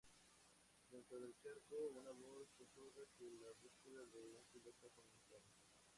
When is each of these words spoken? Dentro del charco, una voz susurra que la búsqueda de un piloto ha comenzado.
Dentro 0.89 1.19
del 1.19 1.35
charco, 1.37 1.75
una 1.93 2.09
voz 2.09 2.47
susurra 2.57 3.05
que 3.19 3.37
la 3.39 3.51
búsqueda 3.61 4.03
de 4.11 4.25
un 4.35 4.43
piloto 4.51 4.87
ha 4.87 4.89
comenzado. 4.95 5.45